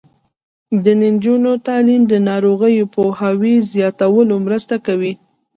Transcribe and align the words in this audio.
د 0.83 0.85
نجونو 1.01 1.51
تعلیم 1.67 2.01
د 2.07 2.13
ناروغیو 2.29 2.89
پوهاوي 2.95 3.55
زیاتولو 3.73 4.35
مرسته 4.45 4.75
کوي. 4.85 5.13